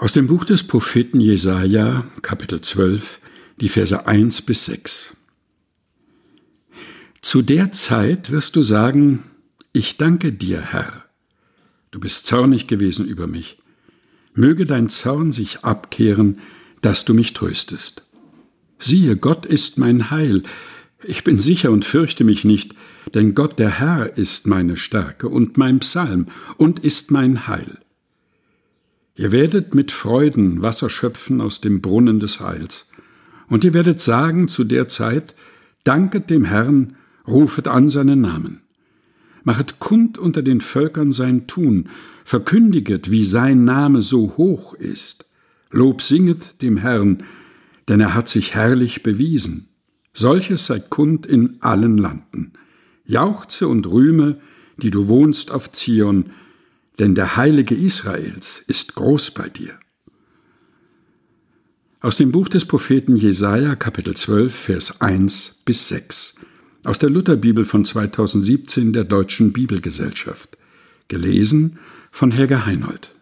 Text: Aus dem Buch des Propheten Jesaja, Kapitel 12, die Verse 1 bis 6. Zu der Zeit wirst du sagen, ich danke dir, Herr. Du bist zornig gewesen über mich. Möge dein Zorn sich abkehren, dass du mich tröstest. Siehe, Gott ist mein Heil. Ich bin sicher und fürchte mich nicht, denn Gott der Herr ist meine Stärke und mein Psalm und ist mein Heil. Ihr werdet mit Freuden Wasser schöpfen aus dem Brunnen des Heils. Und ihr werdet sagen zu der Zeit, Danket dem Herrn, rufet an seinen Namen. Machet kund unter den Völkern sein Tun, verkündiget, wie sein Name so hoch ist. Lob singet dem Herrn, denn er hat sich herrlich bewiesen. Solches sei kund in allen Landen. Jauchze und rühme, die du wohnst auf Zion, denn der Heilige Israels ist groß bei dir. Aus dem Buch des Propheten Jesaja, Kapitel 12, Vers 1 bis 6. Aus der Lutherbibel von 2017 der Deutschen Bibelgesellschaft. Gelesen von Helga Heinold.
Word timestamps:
Aus 0.00 0.12
dem 0.12 0.28
Buch 0.28 0.44
des 0.44 0.62
Propheten 0.62 1.20
Jesaja, 1.20 2.04
Kapitel 2.22 2.60
12, 2.60 3.18
die 3.60 3.68
Verse 3.68 4.06
1 4.06 4.42
bis 4.42 4.66
6. 4.66 5.16
Zu 7.20 7.42
der 7.42 7.72
Zeit 7.72 8.30
wirst 8.30 8.54
du 8.54 8.62
sagen, 8.62 9.24
ich 9.72 9.96
danke 9.96 10.32
dir, 10.32 10.60
Herr. 10.60 11.04
Du 11.90 11.98
bist 11.98 12.26
zornig 12.26 12.68
gewesen 12.68 13.08
über 13.08 13.26
mich. 13.26 13.58
Möge 14.34 14.66
dein 14.66 14.88
Zorn 14.88 15.32
sich 15.32 15.64
abkehren, 15.64 16.38
dass 16.80 17.04
du 17.04 17.12
mich 17.12 17.34
tröstest. 17.34 18.04
Siehe, 18.78 19.16
Gott 19.16 19.46
ist 19.46 19.78
mein 19.78 20.12
Heil. 20.12 20.44
Ich 21.02 21.24
bin 21.24 21.40
sicher 21.40 21.72
und 21.72 21.84
fürchte 21.84 22.22
mich 22.22 22.44
nicht, 22.44 22.76
denn 23.14 23.34
Gott 23.34 23.58
der 23.58 23.80
Herr 23.80 24.16
ist 24.16 24.46
meine 24.46 24.76
Stärke 24.76 25.28
und 25.28 25.58
mein 25.58 25.80
Psalm 25.80 26.28
und 26.56 26.78
ist 26.78 27.10
mein 27.10 27.48
Heil. 27.48 27.78
Ihr 29.18 29.32
werdet 29.32 29.74
mit 29.74 29.90
Freuden 29.90 30.62
Wasser 30.62 30.88
schöpfen 30.88 31.40
aus 31.40 31.60
dem 31.60 31.80
Brunnen 31.80 32.20
des 32.20 32.38
Heils. 32.38 32.86
Und 33.48 33.64
ihr 33.64 33.74
werdet 33.74 34.00
sagen 34.00 34.46
zu 34.46 34.62
der 34.62 34.86
Zeit, 34.86 35.34
Danket 35.82 36.30
dem 36.30 36.44
Herrn, 36.44 36.94
rufet 37.26 37.66
an 37.66 37.90
seinen 37.90 38.20
Namen. 38.20 38.62
Machet 39.42 39.80
kund 39.80 40.18
unter 40.18 40.42
den 40.42 40.60
Völkern 40.60 41.10
sein 41.10 41.48
Tun, 41.48 41.88
verkündiget, 42.24 43.10
wie 43.10 43.24
sein 43.24 43.64
Name 43.64 44.02
so 44.02 44.34
hoch 44.36 44.74
ist. 44.74 45.26
Lob 45.72 46.00
singet 46.00 46.62
dem 46.62 46.76
Herrn, 46.76 47.24
denn 47.88 47.98
er 48.00 48.14
hat 48.14 48.28
sich 48.28 48.54
herrlich 48.54 49.02
bewiesen. 49.02 49.68
Solches 50.12 50.66
sei 50.66 50.78
kund 50.78 51.26
in 51.26 51.56
allen 51.60 51.98
Landen. 51.98 52.52
Jauchze 53.04 53.66
und 53.66 53.90
rühme, 53.90 54.38
die 54.76 54.92
du 54.92 55.08
wohnst 55.08 55.50
auf 55.50 55.72
Zion, 55.72 56.26
denn 56.98 57.14
der 57.14 57.36
Heilige 57.36 57.74
Israels 57.74 58.62
ist 58.66 58.94
groß 58.94 59.30
bei 59.32 59.48
dir. 59.48 59.78
Aus 62.00 62.16
dem 62.16 62.30
Buch 62.30 62.48
des 62.48 62.64
Propheten 62.64 63.16
Jesaja, 63.16 63.74
Kapitel 63.74 64.14
12, 64.14 64.54
Vers 64.54 65.00
1 65.00 65.62
bis 65.64 65.88
6. 65.88 66.36
Aus 66.84 66.98
der 66.98 67.10
Lutherbibel 67.10 67.64
von 67.64 67.84
2017 67.84 68.92
der 68.92 69.04
Deutschen 69.04 69.52
Bibelgesellschaft. 69.52 70.58
Gelesen 71.08 71.78
von 72.12 72.30
Helga 72.30 72.66
Heinold. 72.66 73.12